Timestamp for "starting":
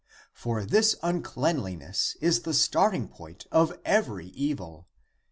2.55-3.07